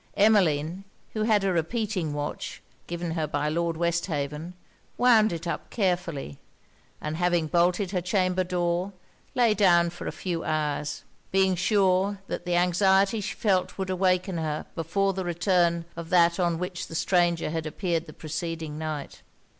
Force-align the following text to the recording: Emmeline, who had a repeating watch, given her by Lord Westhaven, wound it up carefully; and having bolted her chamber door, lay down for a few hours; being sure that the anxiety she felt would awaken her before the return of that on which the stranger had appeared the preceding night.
Emmeline, 0.17 0.83
who 1.13 1.21
had 1.25 1.43
a 1.43 1.53
repeating 1.53 2.11
watch, 2.11 2.59
given 2.87 3.11
her 3.11 3.27
by 3.27 3.47
Lord 3.47 3.77
Westhaven, 3.77 4.55
wound 4.97 5.31
it 5.31 5.45
up 5.45 5.69
carefully; 5.69 6.39
and 6.99 7.17
having 7.17 7.45
bolted 7.45 7.91
her 7.91 8.01
chamber 8.01 8.43
door, 8.43 8.93
lay 9.35 9.53
down 9.53 9.91
for 9.91 10.07
a 10.07 10.11
few 10.11 10.43
hours; 10.43 11.03
being 11.31 11.53
sure 11.53 12.19
that 12.25 12.45
the 12.45 12.55
anxiety 12.55 13.21
she 13.21 13.35
felt 13.35 13.77
would 13.77 13.91
awaken 13.91 14.39
her 14.39 14.65
before 14.73 15.13
the 15.13 15.23
return 15.23 15.85
of 15.95 16.09
that 16.09 16.39
on 16.39 16.57
which 16.57 16.87
the 16.87 16.95
stranger 16.95 17.51
had 17.51 17.67
appeared 17.67 18.07
the 18.07 18.11
preceding 18.13 18.79
night. 18.79 19.21